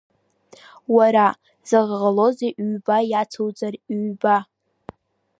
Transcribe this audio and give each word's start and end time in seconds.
Уара, 0.95 1.25
заҟа 1.69 1.95
ҟалозеи 2.01 2.53
ҩба 2.71 2.97
иацуҵар 3.11 3.73
ҩба?! 4.03 4.37